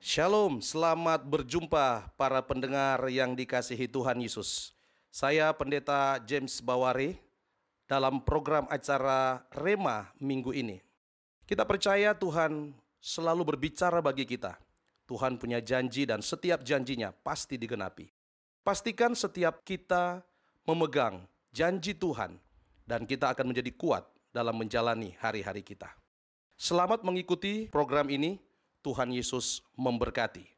Shalom, 0.00 0.64
selamat 0.64 1.28
berjumpa 1.28 2.16
para 2.16 2.40
pendengar 2.40 3.04
yang 3.12 3.36
dikasihi 3.36 3.84
Tuhan 3.84 4.16
Yesus. 4.24 4.72
Saya 5.12 5.52
Pendeta 5.52 6.16
James 6.24 6.64
Bawari 6.64 7.20
dalam 7.84 8.24
program 8.24 8.64
acara 8.72 9.44
Rema 9.52 10.08
minggu 10.16 10.56
ini. 10.56 10.80
Kita 11.44 11.68
percaya 11.68 12.16
Tuhan 12.16 12.72
selalu 12.96 13.52
berbicara 13.52 14.00
bagi 14.00 14.24
kita. 14.24 14.56
Tuhan 15.04 15.36
punya 15.36 15.60
janji 15.60 16.08
dan 16.08 16.24
setiap 16.24 16.64
janjinya 16.64 17.12
pasti 17.12 17.60
digenapi. 17.60 18.08
Pastikan 18.64 19.12
setiap 19.12 19.60
kita 19.68 20.24
memegang 20.64 21.28
janji 21.52 21.92
Tuhan 21.92 22.40
dan 22.88 23.04
kita 23.04 23.36
akan 23.36 23.52
menjadi 23.52 23.68
kuat 23.76 24.08
dalam 24.32 24.56
menjalani 24.56 25.12
hari-hari 25.20 25.60
kita. 25.60 25.92
Selamat 26.56 27.04
mengikuti 27.04 27.68
program 27.68 28.08
ini. 28.08 28.40
Tuhan 28.80 29.12
Yesus 29.12 29.60
memberkati. 29.76 30.48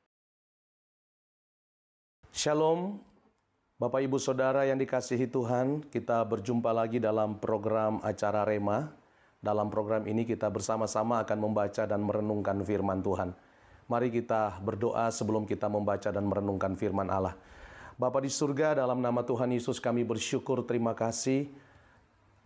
Shalom, 2.30 3.03
Bapak 3.82 3.99
Ibu 4.07 4.14
Saudara 4.22 4.63
yang 4.63 4.79
dikasihi 4.79 5.26
Tuhan, 5.26 5.82
kita 5.90 6.22
berjumpa 6.22 6.71
lagi 6.71 7.03
dalam 7.03 7.43
program 7.43 7.99
acara 8.07 8.46
Rema. 8.46 8.94
Dalam 9.43 9.75
program 9.75 10.07
ini 10.07 10.22
kita 10.22 10.46
bersama-sama 10.54 11.18
akan 11.27 11.39
membaca 11.50 11.82
dan 11.82 11.99
merenungkan 11.99 12.63
firman 12.63 13.03
Tuhan. 13.03 13.35
Mari 13.90 14.14
kita 14.14 14.63
berdoa 14.63 15.11
sebelum 15.11 15.43
kita 15.43 15.66
membaca 15.66 16.14
dan 16.14 16.22
merenungkan 16.22 16.79
firman 16.79 17.11
Allah. 17.11 17.35
Bapa 17.99 18.22
di 18.22 18.30
surga, 18.30 18.79
dalam 18.79 19.02
nama 19.02 19.27
Tuhan 19.27 19.50
Yesus 19.50 19.82
kami 19.82 20.07
bersyukur 20.07 20.63
terima 20.63 20.94
kasih 20.94 21.50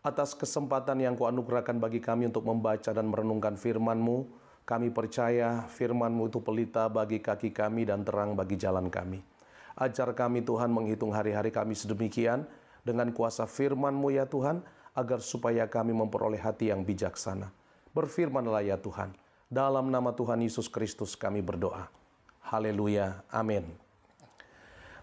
atas 0.01 0.33
kesempatan 0.33 1.05
yang 1.05 1.21
Kau 1.21 1.29
anugerahkan 1.29 1.77
bagi 1.77 2.01
kami 2.01 2.33
untuk 2.33 2.49
membaca 2.49 2.89
dan 2.97 3.13
merenungkan 3.13 3.61
firman-Mu. 3.61 4.46
Kami 4.67 4.91
percaya 4.91 5.63
firman-Mu 5.71 6.27
itu 6.27 6.43
pelita 6.43 6.91
bagi 6.91 7.23
kaki 7.23 7.55
kami 7.55 7.87
dan 7.87 8.03
terang 8.03 8.35
bagi 8.35 8.59
jalan 8.59 8.91
kami. 8.91 9.23
Ajar 9.79 10.11
kami 10.11 10.43
Tuhan 10.43 10.75
menghitung 10.75 11.15
hari-hari 11.15 11.55
kami 11.55 11.79
sedemikian 11.79 12.43
dengan 12.83 13.15
kuasa 13.15 13.47
firman-Mu 13.47 14.11
ya 14.11 14.27
Tuhan, 14.27 14.67
agar 14.97 15.23
supaya 15.23 15.71
kami 15.71 15.95
memperoleh 15.95 16.43
hati 16.43 16.75
yang 16.75 16.83
bijaksana. 16.83 17.53
Berfirmanlah 17.95 18.67
ya 18.67 18.75
Tuhan, 18.81 19.15
dalam 19.47 19.87
nama 19.93 20.11
Tuhan 20.11 20.43
Yesus 20.43 20.67
Kristus 20.67 21.15
kami 21.15 21.47
berdoa. 21.47 21.87
Haleluya, 22.43 23.23
amin. 23.31 23.71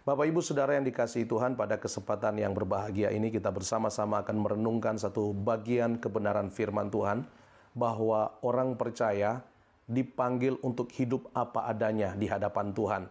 Bapak 0.04 0.28
Ibu 0.28 0.44
Saudara 0.44 0.76
yang 0.76 0.84
dikasihi 0.84 1.24
Tuhan 1.24 1.56
pada 1.56 1.80
kesempatan 1.80 2.36
yang 2.36 2.52
berbahagia 2.52 3.16
ini 3.16 3.32
kita 3.32 3.48
bersama-sama 3.48 4.20
akan 4.28 4.36
merenungkan 4.44 5.00
satu 5.00 5.32
bagian 5.32 5.96
kebenaran 6.04 6.52
firman 6.52 6.92
Tuhan 6.92 7.24
bahwa 7.72 8.36
orang 8.44 8.76
percaya 8.76 9.40
dipanggil 9.88 10.56
untuk 10.64 10.92
hidup 10.96 11.28
apa 11.36 11.68
adanya 11.68 12.16
di 12.16 12.28
hadapan 12.28 12.72
Tuhan. 12.72 13.04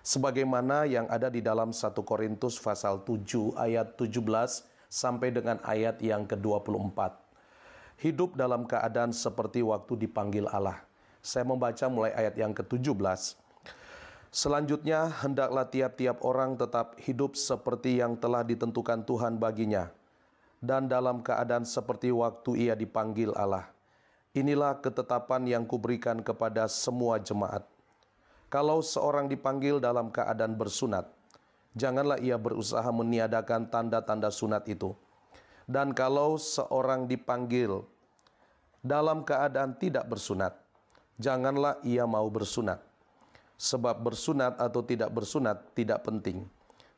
Sebagaimana 0.00 0.88
yang 0.88 1.04
ada 1.12 1.28
di 1.28 1.44
dalam 1.44 1.76
1 1.76 1.92
Korintus 2.06 2.56
pasal 2.56 3.04
7 3.04 3.52
ayat 3.60 4.00
17 4.00 4.16
sampai 4.88 5.28
dengan 5.28 5.60
ayat 5.60 6.00
yang 6.00 6.24
ke-24. 6.24 6.98
Hidup 8.00 8.32
dalam 8.32 8.64
keadaan 8.64 9.12
seperti 9.12 9.60
waktu 9.60 10.08
dipanggil 10.08 10.48
Allah. 10.48 10.80
Saya 11.20 11.44
membaca 11.44 11.84
mulai 11.92 12.16
ayat 12.16 12.32
yang 12.40 12.56
ke-17. 12.56 13.36
Selanjutnya, 14.32 15.10
hendaklah 15.20 15.68
tiap-tiap 15.68 16.24
orang 16.24 16.56
tetap 16.56 16.96
hidup 17.02 17.36
seperti 17.36 18.00
yang 18.00 18.16
telah 18.16 18.40
ditentukan 18.40 19.04
Tuhan 19.04 19.36
baginya, 19.36 19.92
dan 20.64 20.88
dalam 20.88 21.20
keadaan 21.20 21.68
seperti 21.68 22.08
waktu 22.08 22.70
ia 22.70 22.74
dipanggil 22.78 23.36
Allah 23.36 23.68
Inilah 24.30 24.78
ketetapan 24.78 25.42
yang 25.42 25.66
kuberikan 25.66 26.22
kepada 26.22 26.70
semua 26.70 27.18
jemaat. 27.18 27.66
Kalau 28.46 28.78
seorang 28.78 29.26
dipanggil 29.26 29.82
dalam 29.82 30.14
keadaan 30.14 30.54
bersunat, 30.54 31.10
janganlah 31.74 32.14
ia 32.22 32.38
berusaha 32.38 32.86
meniadakan 32.94 33.66
tanda-tanda 33.66 34.30
sunat 34.30 34.70
itu. 34.70 34.94
Dan 35.66 35.90
kalau 35.90 36.38
seorang 36.38 37.10
dipanggil 37.10 37.82
dalam 38.86 39.26
keadaan 39.26 39.74
tidak 39.74 40.06
bersunat, 40.06 40.54
janganlah 41.18 41.82
ia 41.82 42.06
mau 42.06 42.30
bersunat. 42.30 42.78
Sebab 43.58 43.98
bersunat 43.98 44.62
atau 44.62 44.86
tidak 44.86 45.10
bersunat 45.10 45.74
tidak 45.74 46.06
penting. 46.06 46.46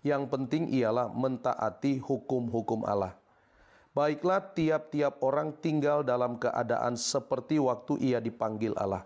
Yang 0.05 0.29
penting 0.29 0.69
ialah 0.69 1.09
mentaati 1.09 1.97
hukum-hukum 1.97 2.85
Allah. 2.85 3.22
Baiklah 3.93 4.41
tiap-tiap 4.57 5.21
orang 5.21 5.53
tinggal 5.61 6.01
dalam 6.01 6.41
keadaan 6.41 6.97
seperti 6.97 7.61
waktu 7.61 8.01
ia 8.01 8.25
dipanggil 8.25 8.73
Allah. 8.73 9.05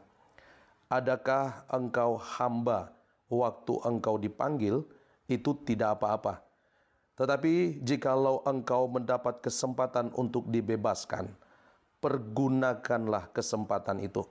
Adakah 0.87 1.67
engkau 1.67 2.15
hamba 2.15 2.95
waktu 3.27 3.83
engkau 3.83 4.15
dipanggil? 4.15 4.87
Itu 5.27 5.59
tidak 5.67 5.99
apa-apa. 5.99 6.39
Tetapi 7.19 7.83
jikalau 7.83 8.47
engkau 8.47 8.87
mendapat 8.87 9.43
kesempatan 9.43 10.15
untuk 10.15 10.47
dibebaskan, 10.47 11.35
pergunakanlah 11.99 13.35
kesempatan 13.35 13.99
itu. 14.07 14.23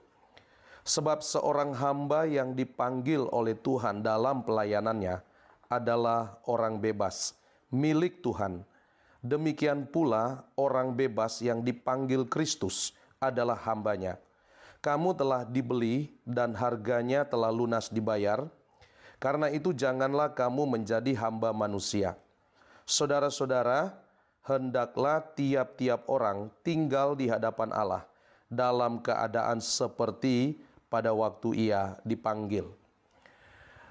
Sebab 0.88 1.20
seorang 1.20 1.76
hamba 1.76 2.24
yang 2.24 2.56
dipanggil 2.56 3.28
oleh 3.28 3.60
Tuhan 3.60 4.00
dalam 4.00 4.40
pelayanannya 4.40 5.20
adalah 5.68 6.40
orang 6.48 6.80
bebas, 6.80 7.36
milik 7.68 8.24
Tuhan 8.24 8.64
Demikian 9.26 9.90
pula 9.90 10.46
orang 10.54 10.94
bebas 10.94 11.42
yang 11.42 11.66
dipanggil 11.66 12.30
Kristus 12.30 12.94
adalah 13.18 13.58
hambanya. 13.66 14.22
Kamu 14.78 15.18
telah 15.18 15.42
dibeli 15.42 16.14
dan 16.22 16.54
harganya 16.54 17.26
telah 17.26 17.50
lunas 17.50 17.90
dibayar. 17.90 18.46
Karena 19.18 19.50
itu 19.50 19.74
janganlah 19.74 20.30
kamu 20.30 20.78
menjadi 20.78 21.10
hamba 21.18 21.50
manusia. 21.50 22.14
Saudara-saudara, 22.86 23.98
hendaklah 24.46 25.18
tiap-tiap 25.34 26.06
orang 26.06 26.46
tinggal 26.62 27.18
di 27.18 27.26
hadapan 27.26 27.74
Allah 27.74 28.06
dalam 28.46 29.02
keadaan 29.02 29.58
seperti 29.58 30.62
pada 30.86 31.10
waktu 31.10 31.66
ia 31.66 31.98
dipanggil. 32.06 32.70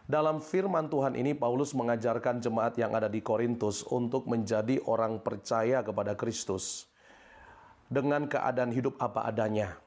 Dalam 0.05 0.37
firman 0.37 0.85
Tuhan 0.85 1.17
ini 1.17 1.33
Paulus 1.33 1.73
mengajarkan 1.73 2.37
jemaat 2.37 2.77
yang 2.77 2.93
ada 2.93 3.09
di 3.09 3.25
Korintus 3.25 3.81
untuk 3.89 4.29
menjadi 4.29 4.77
orang 4.85 5.17
percaya 5.17 5.81
kepada 5.81 6.13
Kristus 6.13 6.85
dengan 7.89 8.29
keadaan 8.29 8.69
hidup 8.69 9.01
apa 9.01 9.25
adanya. 9.25 9.81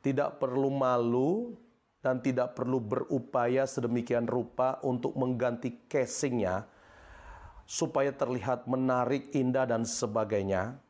Tidak 0.00 0.40
perlu 0.40 0.72
malu 0.72 1.52
dan 2.00 2.24
tidak 2.24 2.56
perlu 2.56 2.80
berupaya 2.80 3.68
sedemikian 3.68 4.24
rupa 4.24 4.80
untuk 4.80 5.12
mengganti 5.20 5.76
casingnya 5.92 6.64
supaya 7.68 8.16
terlihat 8.16 8.64
menarik, 8.64 9.28
indah 9.36 9.68
dan 9.68 9.84
sebagainya. 9.84 10.80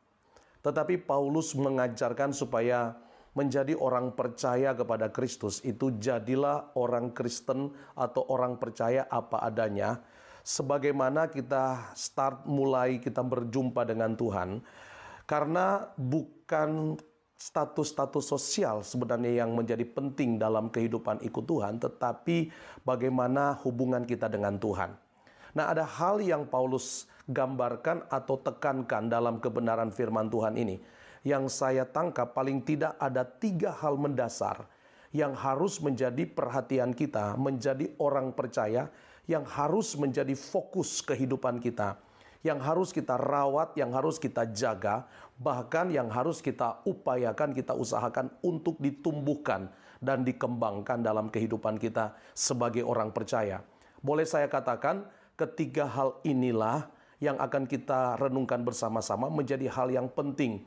Tetapi 0.63 0.95
Paulus 1.03 1.51
mengajarkan 1.59 2.31
supaya 2.31 2.95
menjadi 3.31 3.77
orang 3.79 4.11
percaya 4.11 4.75
kepada 4.75 5.07
Kristus. 5.11 5.63
Itu 5.63 5.95
jadilah 5.95 6.75
orang 6.75 7.15
Kristen 7.15 7.71
atau 7.95 8.27
orang 8.27 8.59
percaya 8.59 9.07
apa 9.07 9.39
adanya. 9.43 10.03
Sebagaimana 10.41 11.29
kita 11.29 11.93
start 11.93 12.49
mulai 12.49 12.97
kita 12.97 13.21
berjumpa 13.21 13.85
dengan 13.87 14.17
Tuhan. 14.17 14.59
Karena 15.29 15.85
bukan 15.95 16.99
status-status 17.41 18.25
sosial 18.29 18.85
sebenarnya 18.85 19.41
yang 19.45 19.57
menjadi 19.57 19.81
penting 19.81 20.37
dalam 20.37 20.69
kehidupan 20.69 21.25
ikut 21.25 21.41
Tuhan 21.49 21.81
tetapi 21.81 22.53
bagaimana 22.85 23.57
hubungan 23.65 24.05
kita 24.05 24.29
dengan 24.29 24.61
Tuhan. 24.61 24.93
Nah, 25.57 25.65
ada 25.73 25.83
hal 25.83 26.21
yang 26.21 26.45
Paulus 26.45 27.09
gambarkan 27.25 28.05
atau 28.13 28.37
tekankan 28.37 29.09
dalam 29.09 29.41
kebenaran 29.41 29.89
firman 29.89 30.29
Tuhan 30.29 30.53
ini 30.53 30.77
yang 31.21 31.45
saya 31.49 31.85
tangkap 31.85 32.33
paling 32.33 32.61
tidak 32.65 32.97
ada 32.97 33.21
tiga 33.21 33.73
hal 33.77 33.97
mendasar 33.97 34.65
yang 35.11 35.35
harus 35.35 35.77
menjadi 35.83 36.23
perhatian 36.23 36.95
kita, 36.95 37.35
menjadi 37.35 37.91
orang 37.99 38.31
percaya, 38.31 38.87
yang 39.27 39.43
harus 39.43 39.93
menjadi 39.99 40.33
fokus 40.33 41.03
kehidupan 41.03 41.59
kita, 41.59 41.99
yang 42.41 42.57
harus 42.57 42.89
kita 42.95 43.19
rawat, 43.19 43.75
yang 43.77 43.91
harus 43.93 44.17
kita 44.17 44.47
jaga, 44.49 45.05
bahkan 45.37 45.91
yang 45.91 46.07
harus 46.09 46.39
kita 46.39 46.81
upayakan, 46.87 47.53
kita 47.53 47.75
usahakan 47.75 48.31
untuk 48.41 48.79
ditumbuhkan 48.81 49.69
dan 50.01 50.25
dikembangkan 50.25 51.05
dalam 51.05 51.29
kehidupan 51.29 51.77
kita 51.77 52.17
sebagai 52.33 52.81
orang 52.81 53.13
percaya. 53.13 53.61
Boleh 54.01 54.25
saya 54.25 54.49
katakan, 54.49 55.05
ketiga 55.37 55.85
hal 55.85 56.17
inilah 56.25 56.89
yang 57.21 57.37
akan 57.37 57.69
kita 57.69 58.17
renungkan 58.17 58.65
bersama-sama 58.65 59.29
menjadi 59.29 59.69
hal 59.69 59.93
yang 59.93 60.09
penting 60.09 60.65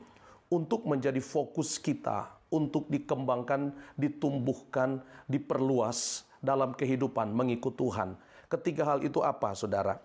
untuk 0.49 0.85
menjadi 0.85 1.19
fokus 1.19 1.81
kita 1.81 2.35
untuk 2.53 2.87
dikembangkan, 2.87 3.75
ditumbuhkan, 3.99 5.01
diperluas 5.27 6.23
dalam 6.39 6.71
kehidupan 6.77 7.33
mengikut 7.33 7.73
Tuhan. 7.75 8.15
Ketiga 8.47 8.95
hal 8.95 8.99
itu 9.01 9.19
apa, 9.25 9.51
saudara? 9.57 9.97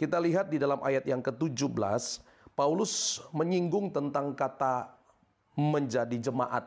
Kita 0.00 0.18
lihat 0.18 0.48
di 0.50 0.58
dalam 0.58 0.80
ayat 0.82 1.04
yang 1.04 1.20
ke-17, 1.20 2.24
Paulus 2.56 3.20
menyinggung 3.30 3.92
tentang 3.92 4.34
kata 4.34 4.90
menjadi 5.54 6.32
jemaat. 6.32 6.66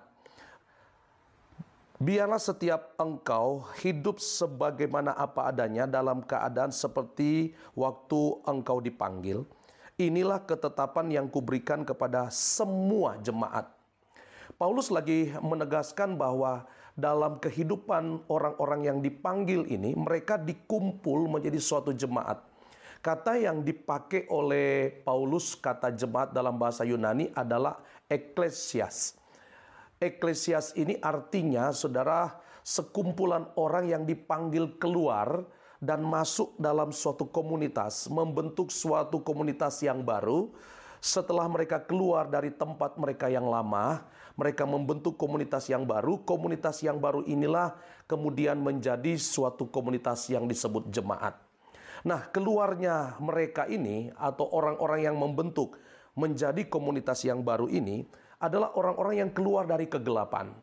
Biarlah 1.95 2.39
setiap 2.39 2.93
engkau 2.99 3.65
hidup 3.79 4.19
sebagaimana 4.19 5.15
apa 5.15 5.47
adanya 5.49 5.87
dalam 5.87 6.21
keadaan 6.21 6.69
seperti 6.69 7.55
waktu 7.71 8.21
engkau 8.45 8.83
dipanggil. 8.83 9.47
Inilah 9.95 10.43
ketetapan 10.43 11.07
yang 11.07 11.27
kuberikan 11.31 11.87
kepada 11.87 12.27
semua 12.27 13.15
jemaat. 13.23 13.71
Paulus 14.59 14.91
lagi 14.91 15.31
menegaskan 15.39 16.19
bahwa 16.19 16.67
dalam 16.95 17.39
kehidupan 17.39 18.27
orang-orang 18.27 18.81
yang 18.87 18.99
dipanggil 18.99 19.63
ini, 19.67 19.95
mereka 19.95 20.35
dikumpul 20.35 21.31
menjadi 21.31 21.59
suatu 21.59 21.95
jemaat. 21.95 22.43
Kata 22.99 23.39
yang 23.39 23.63
dipakai 23.63 24.27
oleh 24.31 24.91
Paulus, 25.03 25.55
kata 25.55 25.95
jemaat 25.95 26.35
dalam 26.35 26.59
bahasa 26.59 26.83
Yunani 26.83 27.31
adalah 27.31 27.79
eklesias 28.11 29.15
Eklesias 29.95 30.75
ini 30.75 30.99
artinya 30.99 31.71
saudara 31.71 32.35
sekumpulan 32.67 33.47
orang 33.55 33.87
yang 33.87 34.03
dipanggil 34.03 34.75
keluar 34.75 35.47
dan 35.83 36.03
masuk 36.03 36.55
dalam 36.55 36.91
suatu 36.95 37.27
komunitas, 37.27 38.07
membentuk 38.07 38.71
suatu 38.71 39.19
komunitas 39.21 39.81
yang 39.83 40.03
baru. 40.03 40.51
Setelah 41.03 41.45
mereka 41.45 41.83
keluar 41.83 42.25
dari 42.25 42.49
tempat 42.49 42.97
mereka 42.97 43.29
yang 43.29 43.45
lama, 43.45 44.01
mereka 44.35 44.65
membentuk 44.65 45.15
komunitas 45.15 45.69
yang 45.69 45.85
baru. 45.85 46.23
Komunitas 46.25 46.81
yang 46.81 46.97
baru 46.97 47.21
inilah 47.23 47.77
kemudian 48.09 48.57
menjadi 48.57 49.15
suatu 49.15 49.69
komunitas 49.69 50.27
yang 50.33 50.49
disebut 50.49 50.89
jemaat. 50.89 51.37
Nah, 52.05 52.29
keluarnya 52.29 53.17
mereka 53.17 53.65
ini 53.65 54.13
atau 54.13 54.45
orang-orang 54.49 55.09
yang 55.09 55.17
membentuk 55.17 55.77
menjadi 56.13 56.65
komunitas 56.69 57.25
yang 57.25 57.41
baru 57.41 57.65
ini 57.65 58.05
adalah 58.39 58.73
orang-orang 58.77 59.25
yang 59.25 59.31
keluar 59.33 59.65
dari 59.65 59.89
kegelapan. 59.89 60.53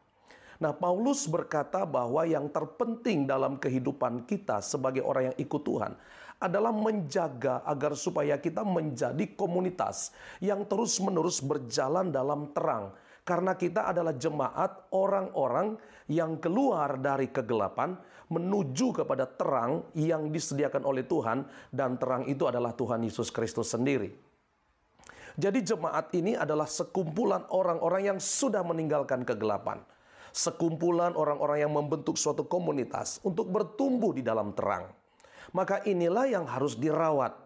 Nah, 0.63 0.71
Paulus 0.71 1.27
berkata 1.27 1.83
bahwa 1.83 2.23
yang 2.23 2.47
terpenting 2.47 3.27
dalam 3.27 3.59
kehidupan 3.59 4.31
kita 4.31 4.63
sebagai 4.63 5.03
orang 5.03 5.35
yang 5.35 5.39
ikut 5.43 5.59
Tuhan 5.67 5.93
adalah 6.39 6.71
menjaga 6.71 7.67
agar 7.67 7.99
supaya 7.99 8.39
kita 8.39 8.63
menjadi 8.63 9.35
komunitas 9.35 10.15
yang 10.39 10.63
terus-menerus 10.63 11.43
berjalan 11.43 12.15
dalam 12.15 12.55
terang. 12.55 12.95
Karena 13.27 13.59
kita 13.59 13.91
adalah 13.91 14.15
jemaat 14.15 14.87
orang-orang 14.95 15.75
yang 16.07 16.39
keluar 16.39 16.95
dari 16.95 17.35
kegelapan 17.35 17.99
menuju 18.31 19.03
kepada 19.03 19.27
terang 19.27 19.91
yang 19.99 20.31
disediakan 20.31 20.87
oleh 20.87 21.03
Tuhan 21.03 21.43
dan 21.75 21.99
terang 21.99 22.31
itu 22.31 22.47
adalah 22.47 22.71
Tuhan 22.75 23.03
Yesus 23.03 23.35
Kristus 23.35 23.75
sendiri. 23.75 24.15
Jadi 25.35 25.59
jemaat 25.59 26.15
ini 26.15 26.39
adalah 26.39 26.71
sekumpulan 26.71 27.51
orang-orang 27.51 28.15
yang 28.15 28.19
sudah 28.23 28.63
meninggalkan 28.63 29.27
kegelapan. 29.27 29.83
Sekumpulan 30.33 31.13
orang-orang 31.13 31.69
yang 31.69 31.73
membentuk 31.77 32.17
suatu 32.17 32.49
komunitas 32.49 33.21
untuk 33.21 33.53
bertumbuh 33.53 34.17
di 34.17 34.25
dalam 34.25 34.57
terang. 34.57 34.89
Maka 35.53 35.85
inilah 35.85 36.25
yang 36.25 36.49
harus 36.49 36.73
dirawat. 36.81 37.37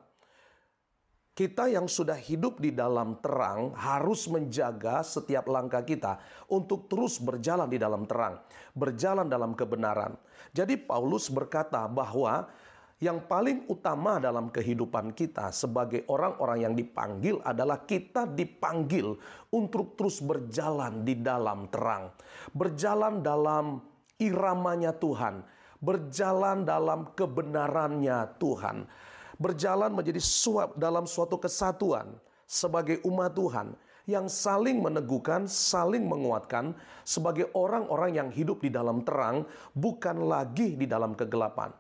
Kita 1.36 1.68
yang 1.68 1.84
sudah 1.84 2.16
hidup 2.16 2.64
di 2.64 2.72
dalam 2.72 3.20
terang 3.20 3.76
harus 3.76 4.24
menjaga 4.24 5.04
setiap 5.04 5.52
langkah 5.52 5.84
kita 5.84 6.16
untuk 6.48 6.88
terus 6.88 7.20
berjalan 7.20 7.68
di 7.68 7.76
dalam 7.76 8.08
terang, 8.08 8.40
berjalan 8.72 9.28
dalam 9.28 9.52
kebenaran. 9.52 10.16
Jadi 10.56 10.80
Paulus 10.80 11.28
berkata 11.28 11.84
bahwa 11.92 12.48
yang 12.96 13.28
paling 13.28 13.68
utama 13.68 14.16
dalam 14.16 14.48
kehidupan 14.48 15.12
kita 15.12 15.52
sebagai 15.52 16.08
orang-orang 16.08 16.64
yang 16.64 16.72
dipanggil 16.72 17.36
adalah 17.44 17.84
kita 17.84 18.24
dipanggil 18.24 19.12
untuk 19.52 20.00
terus 20.00 20.24
berjalan 20.24 21.04
di 21.04 21.20
dalam 21.20 21.68
terang, 21.68 22.08
berjalan 22.56 23.20
dalam 23.20 23.84
iramanya 24.16 24.96
Tuhan, 24.96 25.44
berjalan 25.76 26.64
dalam 26.64 27.12
kebenarannya 27.12 28.32
Tuhan, 28.40 28.88
berjalan 29.36 29.92
menjadi 29.92 30.20
suap 30.24 30.80
dalam 30.80 31.04
suatu 31.04 31.36
kesatuan 31.36 32.16
sebagai 32.48 33.04
umat 33.04 33.36
Tuhan 33.36 33.76
yang 34.08 34.24
saling 34.30 34.80
meneguhkan, 34.80 35.44
saling 35.44 36.08
menguatkan 36.08 36.72
sebagai 37.04 37.52
orang-orang 37.52 38.24
yang 38.24 38.28
hidup 38.32 38.64
di 38.64 38.72
dalam 38.72 39.04
terang, 39.04 39.44
bukan 39.76 40.16
lagi 40.24 40.78
di 40.78 40.88
dalam 40.88 41.12
kegelapan. 41.12 41.74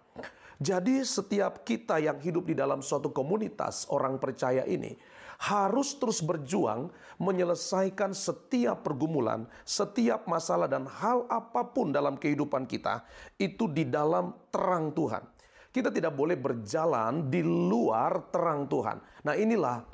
Jadi 0.56 1.04
setiap 1.04 1.68
kita 1.68 2.00
yang 2.00 2.16
hidup 2.16 2.48
di 2.48 2.56
dalam 2.56 2.80
suatu 2.80 3.12
komunitas 3.12 3.84
orang 3.92 4.16
percaya 4.16 4.64
ini 4.64 4.96
harus 5.36 6.00
terus 6.00 6.24
berjuang 6.24 6.88
menyelesaikan 7.20 8.16
setiap 8.16 8.80
pergumulan, 8.80 9.44
setiap 9.68 10.24
masalah 10.24 10.64
dan 10.64 10.88
hal 10.88 11.28
apa 11.28 11.60
pun 11.76 11.92
dalam 11.92 12.16
kehidupan 12.16 12.64
kita 12.64 13.04
itu 13.36 13.68
di 13.68 13.84
dalam 13.84 14.32
terang 14.48 14.96
Tuhan. 14.96 15.24
Kita 15.68 15.92
tidak 15.92 16.16
boleh 16.16 16.40
berjalan 16.40 17.28
di 17.28 17.44
luar 17.44 18.32
terang 18.32 18.64
Tuhan. 18.64 18.96
Nah, 19.28 19.36
inilah 19.36 19.84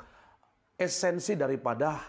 esensi 0.79 1.35
daripada 1.35 1.99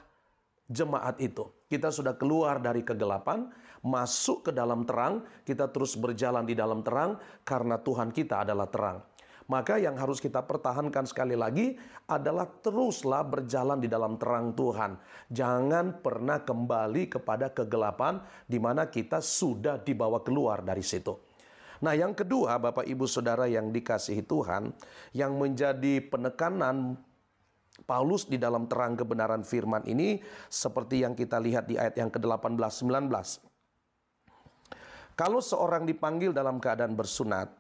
jemaat 0.71 1.19
itu. 1.19 1.43
Kita 1.75 1.91
sudah 1.91 2.15
keluar 2.15 2.63
dari 2.63 2.87
kegelapan, 2.87 3.51
masuk 3.83 4.47
ke 4.47 4.51
dalam 4.55 4.87
terang, 4.87 5.27
kita 5.43 5.75
terus 5.75 5.99
berjalan 5.99 6.47
di 6.47 6.55
dalam 6.55 6.87
terang 6.87 7.19
karena 7.43 7.83
Tuhan 7.83 8.15
kita 8.15 8.47
adalah 8.47 8.71
terang. 8.71 9.03
Maka 9.51 9.77
yang 9.83 9.99
harus 9.99 10.23
kita 10.23 10.47
pertahankan 10.47 11.03
sekali 11.03 11.35
lagi 11.35 11.75
adalah 12.07 12.47
teruslah 12.47 13.27
berjalan 13.27 13.83
di 13.83 13.91
dalam 13.91 14.15
terang 14.23 14.55
Tuhan. 14.55 15.03
Jangan 15.35 15.99
pernah 15.99 16.47
kembali 16.47 17.11
kepada 17.11 17.51
kegelapan 17.51 18.23
di 18.47 18.63
mana 18.63 18.87
kita 18.87 19.19
sudah 19.19 19.83
dibawa 19.83 20.23
keluar 20.23 20.63
dari 20.63 20.87
situ. 20.87 21.13
Nah, 21.83 21.93
yang 21.93 22.15
kedua, 22.15 22.57
Bapak 22.57 22.87
Ibu 22.87 23.05
Saudara 23.05 23.51
yang 23.51 23.75
dikasihi 23.75 24.25
Tuhan, 24.25 24.71
yang 25.11 25.37
menjadi 25.37 26.01
penekanan 26.07 26.97
Paulus 27.83 28.31
di 28.31 28.39
dalam 28.39 28.71
terang 28.71 28.95
kebenaran 28.95 29.43
firman 29.43 29.83
ini 29.91 30.23
seperti 30.47 31.03
yang 31.03 31.19
kita 31.19 31.43
lihat 31.43 31.67
di 31.67 31.75
ayat 31.75 31.99
yang 31.99 32.07
ke-18 32.07 32.55
19. 32.55 33.11
Kalau 35.19 35.43
seorang 35.43 35.83
dipanggil 35.83 36.31
dalam 36.31 36.63
keadaan 36.63 36.95
bersunat, 36.95 37.51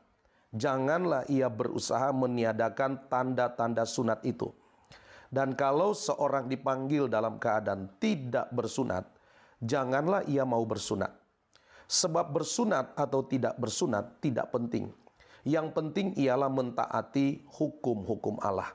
janganlah 0.54 1.26
ia 1.26 1.50
berusaha 1.50 2.14
meniadakan 2.14 3.10
tanda-tanda 3.10 3.82
sunat 3.82 4.22
itu. 4.22 4.54
Dan 5.34 5.58
kalau 5.58 5.98
seorang 5.98 6.46
dipanggil 6.46 7.10
dalam 7.10 7.42
keadaan 7.42 7.90
tidak 7.98 8.54
bersunat, 8.54 9.10
janganlah 9.58 10.22
ia 10.30 10.46
mau 10.46 10.62
bersunat. 10.62 11.10
Sebab 11.90 12.30
bersunat 12.30 12.94
atau 12.94 13.26
tidak 13.26 13.58
bersunat 13.58 14.22
tidak 14.22 14.54
penting. 14.54 14.94
Yang 15.42 15.74
penting 15.74 16.06
ialah 16.16 16.48
mentaati 16.48 17.44
hukum-hukum 17.50 18.38
Allah. 18.40 18.72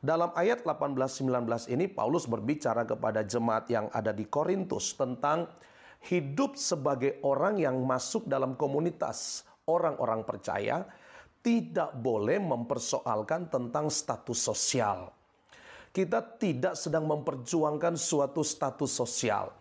Dalam 0.00 0.32
ayat 0.32 0.64
18-19 0.64 1.28
ini 1.76 1.84
Paulus 1.84 2.24
berbicara 2.24 2.88
kepada 2.88 3.20
jemaat 3.20 3.68
yang 3.68 3.92
ada 3.92 4.16
di 4.16 4.24
Korintus 4.24 4.96
tentang 4.96 5.44
hidup 6.08 6.56
sebagai 6.56 7.20
orang 7.20 7.60
yang 7.60 7.76
masuk 7.84 8.24
dalam 8.24 8.56
komunitas 8.56 9.44
orang-orang 9.68 10.24
percaya 10.24 10.88
tidak 11.44 11.92
boleh 12.00 12.40
mempersoalkan 12.40 13.52
tentang 13.52 13.92
status 13.92 14.40
sosial. 14.40 15.12
Kita 15.92 16.24
tidak 16.40 16.80
sedang 16.80 17.04
memperjuangkan 17.04 18.00
suatu 18.00 18.40
status 18.40 18.88
sosial. 18.88 19.52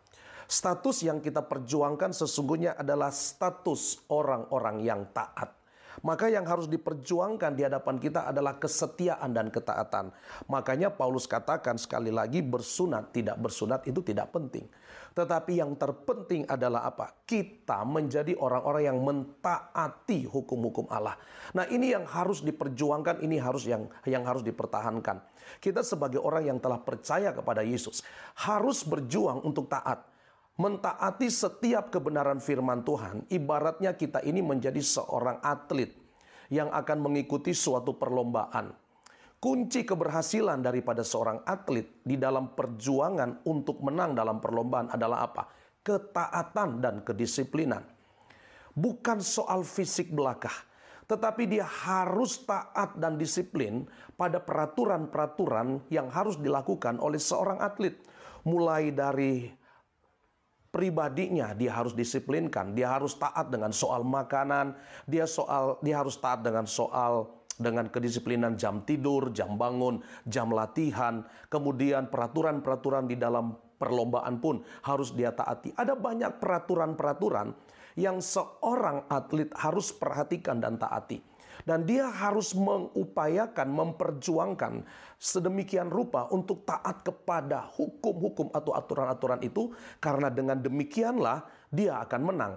Status 0.47 1.03
yang 1.03 1.19
kita 1.19 1.43
perjuangkan 1.43 2.15
sesungguhnya 2.15 2.79
adalah 2.79 3.11
status 3.11 4.07
orang-orang 4.07 4.87
yang 4.87 5.03
taat. 5.11 5.58
Maka 6.05 6.31
yang 6.31 6.47
harus 6.47 6.69
diperjuangkan 6.71 7.57
di 7.57 7.67
hadapan 7.67 7.99
kita 7.99 8.29
adalah 8.29 8.55
kesetiaan 8.55 9.35
dan 9.35 9.51
ketaatan. 9.51 10.13
Makanya 10.47 10.93
Paulus 10.93 11.27
katakan 11.27 11.75
sekali 11.75 12.13
lagi 12.13 12.39
bersunat 12.39 13.11
tidak 13.11 13.37
bersunat 13.41 13.83
itu 13.89 13.99
tidak 13.99 14.31
penting. 14.31 14.69
Tetapi 15.13 15.59
yang 15.59 15.75
terpenting 15.75 16.47
adalah 16.47 16.87
apa? 16.87 17.11
Kita 17.25 17.83
menjadi 17.83 18.37
orang-orang 18.39 18.83
yang 18.87 18.99
mentaati 19.01 20.23
hukum-hukum 20.29 20.87
Allah. 20.87 21.17
Nah, 21.57 21.65
ini 21.67 21.91
yang 21.91 22.05
harus 22.07 22.45
diperjuangkan, 22.45 23.19
ini 23.25 23.35
harus 23.41 23.67
yang 23.67 23.89
yang 24.05 24.23
harus 24.23 24.45
dipertahankan. 24.45 25.19
Kita 25.59 25.81
sebagai 25.81 26.21
orang 26.21 26.45
yang 26.45 26.59
telah 26.61 26.77
percaya 26.79 27.33
kepada 27.33 27.65
Yesus 27.65 28.05
harus 28.37 28.85
berjuang 28.85 29.41
untuk 29.41 29.65
taat 29.65 30.05
mentaati 30.59 31.31
setiap 31.31 31.87
kebenaran 31.87 32.43
firman 32.43 32.83
Tuhan, 32.83 33.23
ibaratnya 33.31 33.95
kita 33.95 34.19
ini 34.27 34.43
menjadi 34.43 34.83
seorang 34.83 35.39
atlet 35.39 35.95
yang 36.51 36.67
akan 36.75 36.99
mengikuti 36.99 37.55
suatu 37.55 37.95
perlombaan. 37.95 38.75
Kunci 39.39 39.87
keberhasilan 39.87 40.59
daripada 40.59 40.99
seorang 40.99 41.47
atlet 41.47 42.03
di 42.03 42.19
dalam 42.19 42.51
perjuangan 42.59 43.47
untuk 43.47 43.79
menang 43.79 44.11
dalam 44.11 44.43
perlombaan 44.43 44.91
adalah 44.91 45.31
apa? 45.31 45.47
Ketaatan 45.79 46.83
dan 46.83 46.95
kedisiplinan. 47.07 47.79
Bukan 48.75 49.23
soal 49.23 49.63
fisik 49.63 50.11
belaka, 50.11 50.51
tetapi 51.07 51.47
dia 51.47 51.63
harus 51.63 52.43
taat 52.43 52.99
dan 52.99 53.15
disiplin 53.15 53.87
pada 54.19 54.43
peraturan-peraturan 54.43 55.87
yang 55.87 56.11
harus 56.11 56.35
dilakukan 56.35 56.99
oleh 56.99 57.17
seorang 57.17 57.63
atlet, 57.63 57.95
mulai 58.43 58.91
dari 58.91 59.58
pribadinya 60.69 61.53
dia 61.57 61.73
harus 61.73 61.97
disiplinkan, 61.97 62.77
dia 62.77 62.93
harus 62.93 63.17
taat 63.17 63.49
dengan 63.49 63.73
soal 63.73 64.05
makanan, 64.05 64.77
dia 65.09 65.25
soal 65.25 65.81
dia 65.81 66.01
harus 66.01 66.17
taat 66.21 66.45
dengan 66.45 66.69
soal 66.69 67.29
dengan 67.59 67.91
kedisiplinan 67.91 68.55
jam 68.55 68.87
tidur, 68.87 69.35
jam 69.35 69.59
bangun, 69.59 69.99
jam 70.23 70.47
latihan, 70.55 71.27
kemudian 71.51 72.07
peraturan-peraturan 72.07 73.11
di 73.11 73.19
dalam 73.19 73.51
perlombaan 73.75 74.39
pun 74.39 74.63
harus 74.87 75.11
dia 75.11 75.35
taati. 75.35 75.75
Ada 75.75 75.99
banyak 75.99 76.39
peraturan-peraturan 76.39 77.51
yang 77.99 78.23
seorang 78.23 79.11
atlet 79.11 79.51
harus 79.59 79.91
perhatikan 79.91 80.63
dan 80.63 80.79
taati. 80.79 81.19
Dan 81.69 81.85
dia 81.85 82.09
harus 82.09 82.57
mengupayakan, 82.57 83.69
memperjuangkan 83.69 84.89
sedemikian 85.21 85.93
rupa 85.93 86.25
untuk 86.33 86.65
taat 86.65 87.05
kepada 87.05 87.69
hukum-hukum 87.77 88.49
atau 88.49 88.73
aturan-aturan 88.73 89.37
itu. 89.45 89.69
Karena 90.01 90.33
dengan 90.33 90.57
demikianlah 90.57 91.45
dia 91.69 92.01
akan 92.01 92.21
menang. 92.25 92.53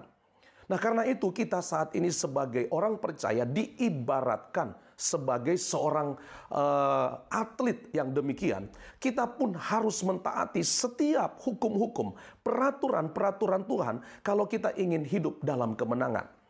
Nah 0.72 0.80
karena 0.80 1.04
itu 1.04 1.28
kita 1.28 1.60
saat 1.60 1.92
ini 1.92 2.08
sebagai 2.08 2.72
orang 2.72 2.96
percaya 2.96 3.44
diibaratkan 3.44 4.72
sebagai 4.96 5.60
seorang 5.60 6.16
uh, 6.48 7.28
atlet 7.28 7.92
yang 7.92 8.16
demikian, 8.16 8.72
kita 8.96 9.28
pun 9.28 9.52
harus 9.52 10.00
mentaati 10.00 10.64
setiap 10.64 11.36
hukum-hukum, 11.44 12.16
peraturan-peraturan 12.40 13.68
Tuhan 13.68 13.96
kalau 14.24 14.48
kita 14.48 14.72
ingin 14.80 15.04
hidup 15.04 15.44
dalam 15.44 15.76
kemenangan. 15.76 16.41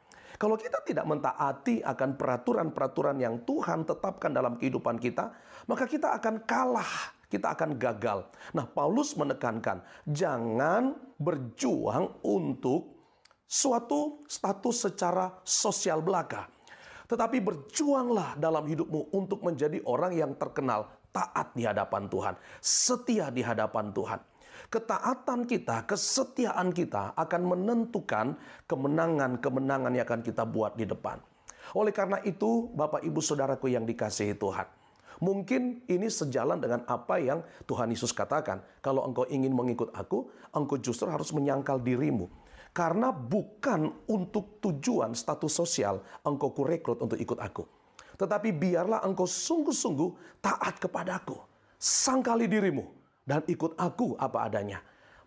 Kalau 0.42 0.58
kita 0.58 0.82
tidak 0.82 1.06
mentaati 1.06 1.86
akan 1.86 2.18
peraturan-peraturan 2.18 3.14
yang 3.22 3.46
Tuhan 3.46 3.86
tetapkan 3.86 4.34
dalam 4.34 4.58
kehidupan 4.58 4.98
kita, 4.98 5.30
maka 5.70 5.86
kita 5.86 6.18
akan 6.18 6.42
kalah, 6.42 7.14
kita 7.30 7.54
akan 7.54 7.78
gagal. 7.78 8.26
Nah, 8.50 8.66
Paulus 8.66 9.14
menekankan, 9.14 9.86
jangan 10.02 10.98
berjuang 11.14 12.18
untuk 12.26 12.90
suatu 13.46 14.26
status 14.26 14.90
secara 14.90 15.30
sosial 15.46 16.02
belaka. 16.02 16.50
Tetapi 17.06 17.38
berjuanglah 17.38 18.34
dalam 18.34 18.66
hidupmu 18.66 19.14
untuk 19.14 19.46
menjadi 19.46 19.78
orang 19.86 20.10
yang 20.10 20.34
terkenal 20.34 20.90
taat 21.14 21.54
di 21.54 21.62
hadapan 21.62 22.10
Tuhan, 22.10 22.34
setia 22.58 23.30
di 23.30 23.46
hadapan 23.46 23.94
Tuhan 23.94 24.31
ketaatan 24.72 25.44
kita, 25.44 25.84
kesetiaan 25.84 26.72
kita 26.72 27.12
akan 27.12 27.42
menentukan 27.44 28.40
kemenangan-kemenangan 28.64 29.92
yang 29.92 30.08
akan 30.08 30.24
kita 30.24 30.48
buat 30.48 30.80
di 30.80 30.88
depan. 30.88 31.20
Oleh 31.76 31.92
karena 31.92 32.16
itu, 32.24 32.72
Bapak 32.72 33.04
Ibu 33.04 33.20
Saudaraku 33.20 33.68
yang 33.68 33.84
dikasihi 33.84 34.32
Tuhan, 34.32 34.64
mungkin 35.20 35.84
ini 35.92 36.08
sejalan 36.08 36.56
dengan 36.56 36.88
apa 36.88 37.20
yang 37.20 37.44
Tuhan 37.68 37.92
Yesus 37.92 38.16
katakan. 38.16 38.64
Kalau 38.80 39.04
engkau 39.04 39.28
ingin 39.28 39.52
mengikut 39.52 39.92
aku, 39.92 40.32
engkau 40.56 40.80
justru 40.80 41.04
harus 41.12 41.28
menyangkal 41.36 41.76
dirimu. 41.76 42.32
Karena 42.72 43.12
bukan 43.12 43.92
untuk 44.08 44.56
tujuan 44.64 45.12
status 45.12 45.52
sosial 45.52 46.00
engkau 46.24 46.56
kurekrut 46.56 47.04
untuk 47.04 47.20
ikut 47.20 47.36
aku. 47.36 47.68
Tetapi 48.16 48.48
biarlah 48.56 49.04
engkau 49.04 49.28
sungguh-sungguh 49.28 50.40
taat 50.40 50.80
kepadaku. 50.80 51.36
Sangkali 51.76 52.48
dirimu 52.48 53.01
dan 53.22 53.46
ikut 53.46 53.78
aku 53.78 54.18
apa 54.18 54.46
adanya. 54.46 54.82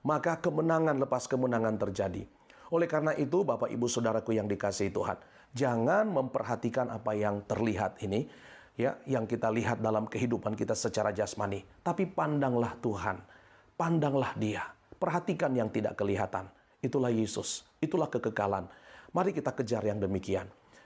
Maka 0.06 0.38
kemenangan 0.38 1.02
lepas 1.02 1.26
kemenangan 1.26 1.82
terjadi. 1.82 2.24
Oleh 2.70 2.86
karena 2.90 3.14
itu, 3.18 3.42
Bapak 3.42 3.70
Ibu 3.70 3.86
Saudaraku 3.90 4.38
yang 4.38 4.46
dikasihi 4.46 4.94
Tuhan, 4.94 5.18
jangan 5.54 6.10
memperhatikan 6.10 6.94
apa 6.94 7.14
yang 7.18 7.42
terlihat 7.46 8.02
ini, 8.06 8.30
ya, 8.78 8.98
yang 9.10 9.26
kita 9.26 9.50
lihat 9.50 9.82
dalam 9.82 10.06
kehidupan 10.06 10.54
kita 10.54 10.74
secara 10.78 11.14
jasmani, 11.14 11.62
tapi 11.82 12.06
pandanglah 12.10 12.74
Tuhan, 12.82 13.18
pandanglah 13.78 14.34
Dia, 14.38 14.66
perhatikan 14.98 15.54
yang 15.54 15.70
tidak 15.74 15.98
kelihatan. 15.98 16.50
Itulah 16.82 17.10
Yesus, 17.10 17.66
itulah 17.82 18.10
kekekalan. 18.10 18.70
Mari 19.14 19.34
kita 19.34 19.54
kejar 19.56 19.82
yang 19.86 19.98
demikian. 19.98 20.46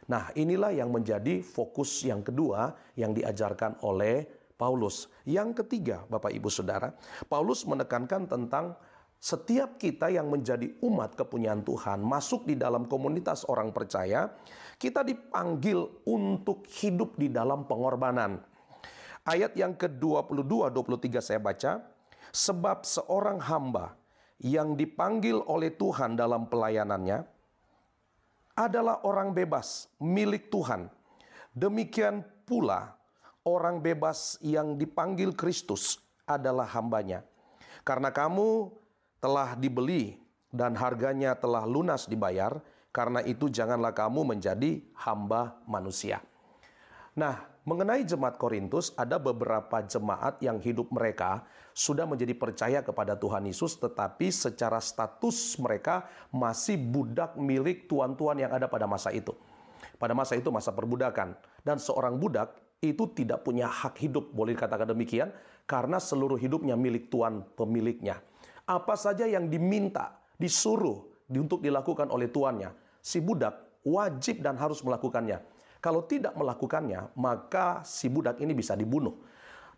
Nah, 0.09 0.31
inilah 0.33 0.73
yang 0.73 0.89
menjadi 0.89 1.45
fokus 1.45 2.01
yang 2.01 2.25
kedua 2.25 2.73
yang 2.97 3.13
diajarkan 3.13 3.83
oleh 3.85 4.38
Paulus. 4.59 5.07
Yang 5.23 5.63
ketiga, 5.63 6.03
Bapak 6.11 6.35
Ibu 6.35 6.51
Saudara, 6.51 6.91
Paulus 7.31 7.63
menekankan 7.63 8.27
tentang 8.27 8.75
setiap 9.19 9.79
kita 9.79 10.11
yang 10.11 10.27
menjadi 10.27 10.75
umat 10.83 11.15
kepunyaan 11.15 11.63
Tuhan, 11.63 12.03
masuk 12.03 12.43
di 12.43 12.59
dalam 12.59 12.87
komunitas 12.91 13.47
orang 13.47 13.71
percaya, 13.71 14.35
kita 14.75 15.07
dipanggil 15.07 16.03
untuk 16.07 16.67
hidup 16.67 17.15
di 17.15 17.31
dalam 17.31 17.63
pengorbanan. 17.63 18.39
Ayat 19.23 19.55
yang 19.55 19.75
ke-22 19.79 20.71
23 20.71 21.19
saya 21.23 21.39
baca, 21.39 21.83
sebab 22.31 22.83
seorang 22.83 23.39
hamba 23.43 23.95
yang 24.39 24.75
dipanggil 24.75 25.43
oleh 25.43 25.75
Tuhan 25.75 26.15
dalam 26.15 26.47
pelayanannya 26.47 27.19
adalah 28.55 29.03
orang 29.07 29.35
bebas 29.35 29.87
milik 29.99 30.47
Tuhan. 30.51 30.87
Demikian 31.51 32.23
pula 32.47 32.98
orang 33.47 33.79
bebas 33.79 34.39
yang 34.43 34.75
dipanggil 34.75 35.35
Kristus 35.35 35.99
adalah 36.27 36.67
hambanya. 36.75 37.25
Karena 37.87 38.11
kamu 38.11 38.69
telah 39.19 39.55
dibeli 39.55 40.19
dan 40.49 40.75
harganya 40.77 41.37
telah 41.37 41.63
lunas 41.65 42.05
dibayar, 42.05 42.59
karena 42.89 43.21
itu 43.23 43.47
janganlah 43.49 43.93
kamu 43.93 44.35
menjadi 44.35 44.81
hamba 45.05 45.61
manusia. 45.69 46.21
Nah, 47.17 47.41
mengenai 47.65 48.05
jemaat 48.05 48.39
Korintus, 48.39 48.93
ada 48.95 49.19
beberapa 49.19 49.81
jemaat 49.85 50.41
yang 50.41 50.57
hidup 50.61 50.89
mereka 50.93 51.43
sudah 51.73 52.03
menjadi 52.03 52.33
percaya 52.35 52.79
kepada 52.83 53.15
Tuhan 53.15 53.45
Yesus, 53.47 53.77
tetapi 53.77 54.29
secara 54.33 54.81
status 54.83 55.55
mereka 55.61 56.07
masih 56.33 56.75
budak 56.75 57.37
milik 57.39 57.87
tuan-tuan 57.87 58.41
yang 58.41 58.51
ada 58.51 58.67
pada 58.67 58.89
masa 58.89 59.13
itu. 59.13 59.31
Pada 59.95 60.11
masa 60.15 60.35
itu 60.35 60.47
masa 60.51 60.71
perbudakan. 60.75 61.35
Dan 61.63 61.79
seorang 61.79 62.15
budak 62.19 62.55
itu 62.79 63.11
tidak 63.11 63.43
punya 63.43 63.67
hak 63.67 63.99
hidup, 63.99 64.31
boleh 64.31 64.55
dikatakan 64.55 64.87
demikian, 64.95 65.29
karena 65.67 65.99
seluruh 65.99 66.39
hidupnya 66.39 66.79
milik 66.79 67.11
tuan 67.11 67.43
pemiliknya. 67.53 68.23
Apa 68.63 68.95
saja 68.95 69.27
yang 69.27 69.51
diminta, 69.51 70.15
disuruh 70.39 71.27
untuk 71.29 71.59
dilakukan 71.59 72.07
oleh 72.09 72.31
tuannya, 72.31 72.71
si 73.03 73.19
budak 73.19 73.83
wajib 73.83 74.39
dan 74.39 74.55
harus 74.55 74.79
melakukannya. 74.81 75.43
Kalau 75.79 76.03
tidak 76.03 76.35
melakukannya, 76.35 77.15
maka 77.15 77.83
si 77.87 78.11
budak 78.11 78.39
ini 78.43 78.51
bisa 78.51 78.75
dibunuh. 78.75 79.15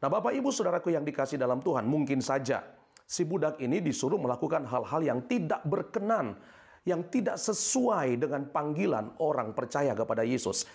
Nah, 0.02 0.10
Bapak 0.10 0.34
Ibu 0.34 0.50
Saudaraku 0.50 0.90
yang 0.90 1.06
dikasih 1.06 1.38
dalam 1.38 1.62
Tuhan, 1.62 1.86
mungkin 1.86 2.26
saja 2.26 2.66
si 3.06 3.22
budak 3.22 3.62
ini 3.62 3.84
disuruh 3.86 4.18
melakukan 4.18 4.66
hal-hal 4.66 5.02
yang 5.06 5.20
tidak 5.30 5.62
berkenan, 5.62 6.42
yang 6.90 7.06
tidak 7.14 7.38
sesuai 7.38 8.18
dengan 8.18 8.50
panggilan 8.50 9.14
orang 9.22 9.54
percaya 9.54 9.94
kepada 9.94 10.26
Yesus. 10.26 10.66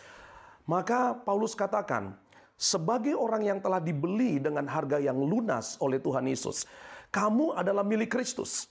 Maka 0.66 1.14
Paulus 1.14 1.54
katakan, 1.54 2.18
sebagai 2.58 3.14
orang 3.14 3.46
yang 3.46 3.58
telah 3.62 3.78
dibeli 3.78 4.42
dengan 4.42 4.66
harga 4.66 4.98
yang 4.98 5.14
lunas 5.14 5.78
oleh 5.78 6.02
Tuhan 6.02 6.26
Yesus, 6.26 6.66
kamu 7.14 7.54
adalah 7.54 7.86
milik 7.86 8.10
Kristus. 8.10 8.66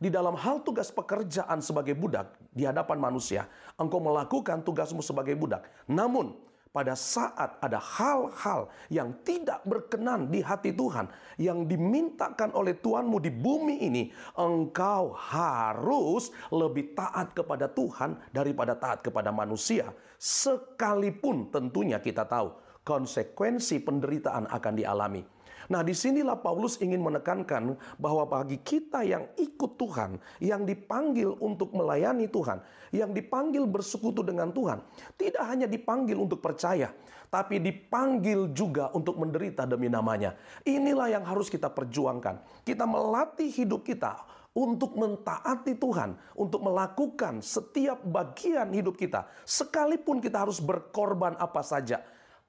Di 0.00 0.10
dalam 0.10 0.34
hal 0.34 0.64
tugas 0.64 0.90
pekerjaan 0.90 1.62
sebagai 1.62 1.94
budak 1.94 2.34
di 2.50 2.66
hadapan 2.66 2.98
manusia, 2.98 3.46
engkau 3.78 4.02
melakukan 4.02 4.64
tugasmu 4.64 5.04
sebagai 5.04 5.36
budak. 5.38 5.68
Namun, 5.86 6.34
pada 6.74 6.98
saat 6.98 7.54
ada 7.62 7.78
hal-hal 7.78 8.66
yang 8.90 9.14
tidak 9.22 9.62
berkenan 9.62 10.26
di 10.26 10.42
hati 10.42 10.74
Tuhan, 10.74 11.06
yang 11.38 11.70
dimintakan 11.70 12.50
oleh 12.50 12.74
Tuhanmu 12.74 13.22
di 13.22 13.30
bumi 13.30 13.86
ini, 13.86 14.10
engkau 14.34 15.14
harus 15.14 16.34
lebih 16.50 16.98
taat 16.98 17.30
kepada 17.30 17.70
Tuhan 17.70 18.18
daripada 18.34 18.74
taat 18.74 19.06
kepada 19.06 19.30
manusia. 19.30 19.94
Sekalipun 20.18 21.54
tentunya 21.54 22.02
kita 22.02 22.26
tahu 22.26 22.50
konsekuensi 22.82 23.78
penderitaan 23.78 24.50
akan 24.50 24.74
dialami. 24.74 25.33
Nah, 25.72 25.80
di 25.80 25.96
sinilah 25.96 26.36
Paulus 26.40 26.76
ingin 26.80 27.00
menekankan 27.00 27.76
bahwa 27.96 28.24
bagi 28.28 28.60
kita 28.60 29.00
yang 29.04 29.24
ikut 29.40 29.80
Tuhan, 29.80 30.20
yang 30.44 30.68
dipanggil 30.68 31.32
untuk 31.40 31.72
melayani 31.72 32.28
Tuhan, 32.28 32.60
yang 32.92 33.10
dipanggil 33.16 33.64
bersekutu 33.64 34.20
dengan 34.20 34.52
Tuhan, 34.52 34.84
tidak 35.16 35.44
hanya 35.48 35.66
dipanggil 35.66 36.20
untuk 36.20 36.44
percaya, 36.44 36.92
tapi 37.32 37.58
dipanggil 37.58 38.52
juga 38.52 38.92
untuk 38.92 39.16
menderita 39.16 39.64
demi 39.64 39.88
namanya. 39.88 40.36
Inilah 40.68 41.08
yang 41.20 41.24
harus 41.24 41.48
kita 41.48 41.72
perjuangkan. 41.72 42.64
Kita 42.64 42.84
melatih 42.84 43.48
hidup 43.48 43.82
kita 43.82 44.20
untuk 44.54 44.94
mentaati 44.94 45.74
Tuhan, 45.74 46.14
untuk 46.38 46.62
melakukan 46.62 47.42
setiap 47.42 47.98
bagian 48.06 48.70
hidup 48.70 48.94
kita, 48.94 49.26
sekalipun 49.42 50.22
kita 50.22 50.46
harus 50.46 50.62
berkorban 50.62 51.34
apa 51.42 51.58
saja 51.66 51.98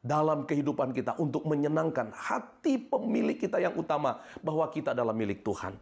dalam 0.06 0.46
kehidupan 0.46 0.94
kita 0.94 1.18
untuk 1.18 1.50
menyenangkan 1.50 2.14
hati 2.14 2.78
pemilik 2.78 3.42
kita 3.42 3.58
yang 3.58 3.74
utama 3.74 4.22
bahwa 4.46 4.70
kita 4.70 4.94
adalah 4.94 5.18
milik 5.18 5.42
Tuhan. 5.42 5.74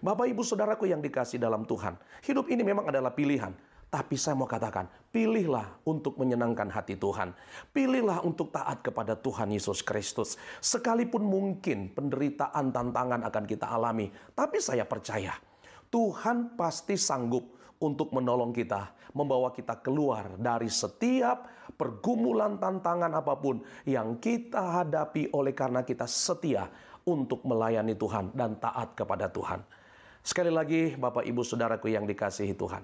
Bapak 0.00 0.28
Ibu 0.32 0.40
Saudaraku 0.40 0.88
yang 0.88 1.04
dikasih 1.04 1.36
dalam 1.36 1.68
Tuhan, 1.68 1.96
hidup 2.24 2.48
ini 2.48 2.64
memang 2.64 2.88
adalah 2.88 3.12
pilihan. 3.12 3.52
Tapi 3.86 4.18
saya 4.18 4.34
mau 4.34 4.50
katakan, 4.50 4.90
pilihlah 5.14 5.80
untuk 5.86 6.18
menyenangkan 6.18 6.68
hati 6.68 6.98
Tuhan. 6.98 7.32
Pilihlah 7.70 8.20
untuk 8.26 8.50
taat 8.50 8.82
kepada 8.82 9.14
Tuhan 9.14 9.48
Yesus 9.54 9.80
Kristus. 9.80 10.34
Sekalipun 10.58 11.22
mungkin 11.22 11.94
penderitaan 11.94 12.74
tantangan 12.74 13.24
akan 13.24 13.44
kita 13.46 13.70
alami. 13.70 14.10
Tapi 14.34 14.58
saya 14.58 14.84
percaya, 14.84 15.38
Tuhan 15.88 16.58
pasti 16.58 16.98
sanggup 16.98 17.55
untuk 17.80 18.12
menolong 18.12 18.52
kita, 18.52 18.92
membawa 19.12 19.52
kita 19.52 19.80
keluar 19.80 20.36
dari 20.40 20.68
setiap 20.68 21.68
pergumulan 21.76 22.56
tantangan 22.56 23.12
apa 23.12 23.34
pun 23.36 23.60
yang 23.84 24.16
kita 24.16 24.82
hadapi 24.82 25.32
oleh 25.36 25.52
karena 25.52 25.84
kita 25.84 26.08
setia 26.08 26.68
untuk 27.06 27.44
melayani 27.46 27.94
Tuhan 27.94 28.34
dan 28.34 28.58
taat 28.58 28.96
kepada 28.98 29.30
Tuhan. 29.30 29.62
Sekali 30.26 30.50
lagi, 30.50 30.98
Bapak 30.98 31.22
Ibu 31.22 31.46
Saudaraku 31.46 31.86
yang 31.86 32.02
dikasihi 32.02 32.56
Tuhan. 32.58 32.82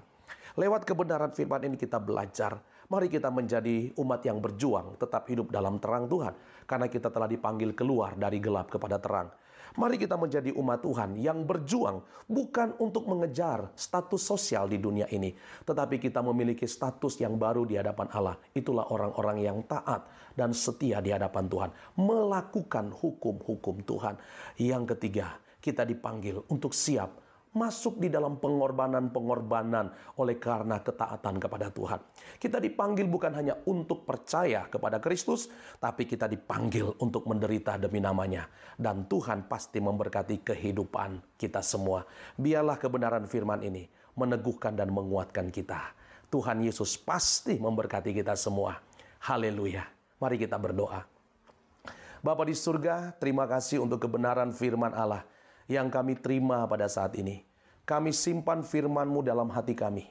Lewat 0.55 0.87
kebenaran 0.87 1.35
firman 1.35 1.65
ini 1.67 1.75
kita 1.75 1.99
belajar. 1.99 2.55
Mari 2.91 3.07
kita 3.07 3.31
menjadi 3.31 3.95
umat 3.95 4.21
yang 4.27 4.43
berjuang, 4.43 4.99
tetap 4.99 5.27
hidup 5.31 5.51
dalam 5.53 5.79
terang 5.79 6.11
Tuhan. 6.11 6.35
Karena 6.67 6.87
kita 6.91 7.07
telah 7.07 7.27
dipanggil 7.31 7.71
keluar 7.71 8.15
dari 8.19 8.43
gelap 8.43 8.67
kepada 8.71 8.99
terang. 8.99 9.31
Mari 9.73 9.97
kita 9.97 10.13
menjadi 10.13 10.53
umat 10.53 10.85
Tuhan 10.85 11.17
yang 11.17 11.49
berjuang 11.49 12.05
bukan 12.29 12.77
untuk 12.77 13.09
mengejar 13.09 13.73
status 13.73 14.21
sosial 14.21 14.69
di 14.69 14.77
dunia 14.77 15.09
ini, 15.09 15.33
tetapi 15.65 15.97
kita 15.97 16.21
memiliki 16.21 16.69
status 16.69 17.17
yang 17.17 17.41
baru 17.41 17.65
di 17.65 17.81
hadapan 17.81 18.05
Allah. 18.13 18.37
Itulah 18.53 18.93
orang-orang 18.93 19.41
yang 19.41 19.65
taat 19.65 20.05
dan 20.37 20.53
setia 20.53 21.01
di 21.01 21.09
hadapan 21.09 21.49
Tuhan, 21.49 21.69
melakukan 21.97 22.93
hukum-hukum 22.93 23.81
Tuhan. 23.81 24.15
Yang 24.61 24.93
ketiga, 24.93 25.41
kita 25.57 25.89
dipanggil 25.89 26.45
untuk 26.53 26.77
siap 26.77 27.22
masuk 27.53 28.01
di 28.01 28.09
dalam 28.09 28.41
pengorbanan-pengorbanan 28.41 30.17
oleh 30.17 30.41
karena 30.41 30.81
ketaatan 30.81 31.37
kepada 31.37 31.69
Tuhan. 31.69 32.01
Kita 32.41 32.57
dipanggil 32.57 33.05
bukan 33.05 33.33
hanya 33.37 33.55
untuk 33.69 34.03
percaya 34.03 34.65
kepada 34.65 34.97
Kristus, 34.97 35.47
tapi 35.77 36.09
kita 36.09 36.25
dipanggil 36.25 36.97
untuk 36.97 37.29
menderita 37.29 37.77
demi 37.77 38.01
namanya. 38.01 38.49
Dan 38.73 39.05
Tuhan 39.05 39.45
pasti 39.45 39.77
memberkati 39.77 40.41
kehidupan 40.41 41.37
kita 41.37 41.61
semua. 41.61 42.01
Biarlah 42.35 42.81
kebenaran 42.81 43.29
firman 43.29 43.61
ini 43.61 43.85
meneguhkan 44.17 44.73
dan 44.73 44.89
menguatkan 44.89 45.53
kita. 45.53 45.93
Tuhan 46.33 46.65
Yesus 46.65 46.97
pasti 46.97 47.61
memberkati 47.61 48.09
kita 48.09 48.33
semua. 48.33 48.73
Haleluya. 49.29 49.85
Mari 50.17 50.41
kita 50.41 50.57
berdoa. 50.57 51.05
Bapa 52.23 52.47
di 52.47 52.55
surga, 52.55 53.13
terima 53.19 53.43
kasih 53.45 53.83
untuk 53.83 53.99
kebenaran 54.07 54.55
firman 54.55 54.95
Allah 54.95 55.27
yang 55.67 55.87
kami 55.87 56.19
terima 56.19 56.63
pada 56.67 56.87
saat 56.87 57.15
ini. 57.19 57.43
Kami 57.83 58.15
simpan 58.15 58.63
firman-Mu 58.63 59.19
dalam 59.23 59.51
hati 59.51 59.75
kami. 59.75 60.07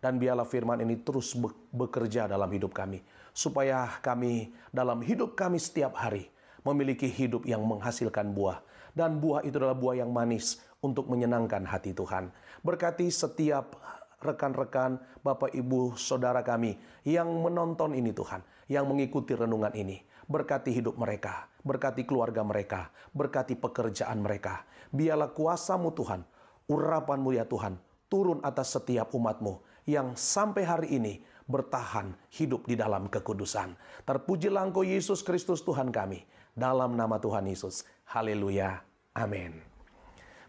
Dan 0.00 0.16
biarlah 0.16 0.48
firman 0.48 0.80
ini 0.80 0.96
terus 1.04 1.36
bekerja 1.68 2.24
dalam 2.24 2.48
hidup 2.48 2.72
kami. 2.72 3.04
Supaya 3.36 3.84
kami 4.00 4.48
dalam 4.72 5.04
hidup 5.04 5.36
kami 5.36 5.60
setiap 5.60 5.92
hari 5.92 6.32
memiliki 6.64 7.04
hidup 7.04 7.44
yang 7.44 7.60
menghasilkan 7.68 8.32
buah. 8.32 8.64
Dan 8.96 9.20
buah 9.20 9.44
itu 9.44 9.60
adalah 9.60 9.76
buah 9.76 10.00
yang 10.00 10.10
manis 10.10 10.64
untuk 10.80 11.04
menyenangkan 11.12 11.68
hati 11.68 11.92
Tuhan. 11.92 12.32
Berkati 12.64 13.12
setiap 13.12 13.76
rekan-rekan, 14.24 14.96
Bapak, 15.20 15.52
Ibu, 15.52 16.00
Saudara 16.00 16.40
kami 16.40 16.80
yang 17.04 17.28
menonton 17.28 17.92
ini 17.92 18.16
Tuhan. 18.16 18.40
Yang 18.72 18.84
mengikuti 18.88 19.36
renungan 19.36 19.76
ini. 19.76 20.00
Berkati 20.30 20.70
hidup 20.70 20.94
mereka, 20.94 21.49
berkati 21.62 22.08
keluarga 22.08 22.40
mereka, 22.44 22.92
berkati 23.12 23.56
pekerjaan 23.56 24.20
mereka. 24.20 24.64
Biarlah 24.90 25.30
kuasamu 25.32 25.94
Tuhan, 25.94 26.24
urapanmu 26.66 27.36
ya 27.36 27.46
Tuhan, 27.46 27.78
turun 28.10 28.42
atas 28.42 28.74
setiap 28.74 29.14
umatmu 29.14 29.62
yang 29.86 30.14
sampai 30.18 30.62
hari 30.66 30.88
ini 30.96 31.22
bertahan 31.50 32.14
hidup 32.30 32.66
di 32.70 32.78
dalam 32.78 33.10
kekudusan. 33.10 33.74
Terpujilah 34.06 34.70
Engkau 34.70 34.86
Yesus 34.86 35.26
Kristus 35.26 35.66
Tuhan 35.66 35.90
kami. 35.90 36.22
Dalam 36.50 36.98
nama 36.98 37.16
Tuhan 37.22 37.46
Yesus. 37.46 37.86
Haleluya. 38.10 38.82
Amin. 39.14 39.62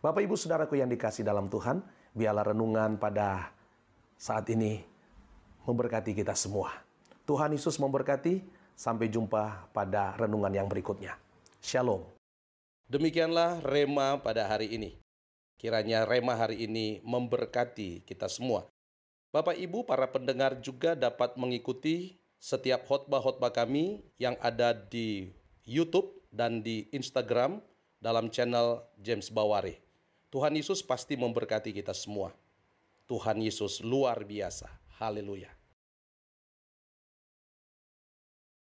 Bapak 0.01 0.25
Ibu 0.25 0.34
Saudaraku 0.34 0.82
yang 0.82 0.89
dikasih 0.89 1.22
dalam 1.22 1.46
Tuhan, 1.46 1.86
biarlah 2.18 2.53
renungan 2.53 2.98
pada 2.98 3.53
saat 4.18 4.50
ini 4.50 4.82
memberkati 5.70 6.18
kita 6.18 6.34
semua. 6.34 6.74
Tuhan 7.30 7.53
Yesus 7.53 7.77
memberkati. 7.77 8.61
Sampai 8.82 9.14
jumpa 9.14 9.70
pada 9.78 10.18
renungan 10.18 10.50
yang 10.50 10.66
berikutnya. 10.66 11.14
Shalom. 11.62 12.02
Demikianlah 12.89 13.62
rema 13.62 14.17
pada 14.17 14.50
hari 14.50 14.74
ini. 14.74 14.98
Kiranya 15.62 16.02
rema 16.02 16.34
hari 16.34 16.65
ini 16.65 16.98
memberkati 17.06 18.02
kita 18.02 18.26
semua. 18.26 18.65
Bapak 19.30 19.54
Ibu, 19.54 19.86
para 19.86 20.10
pendengar 20.10 20.58
juga 20.65 20.98
dapat 20.98 21.38
mengikuti 21.38 22.17
setiap 22.41 22.89
khotbah-khotbah 22.89 23.54
kami 23.54 24.02
yang 24.17 24.34
ada 24.41 24.74
di 24.74 25.30
YouTube 25.62 26.17
dan 26.34 26.65
di 26.65 26.89
Instagram 26.89 27.62
dalam 28.02 28.34
channel 28.34 28.82
James 28.98 29.30
Bawari. 29.30 29.78
Tuhan 30.34 30.58
Yesus 30.58 30.82
pasti 30.82 31.13
memberkati 31.13 31.70
kita 31.70 31.94
semua. 31.94 32.34
Tuhan 33.06 33.46
Yesus 33.46 33.86
luar 33.86 34.26
biasa. 34.26 34.74
Haleluya. 34.98 35.61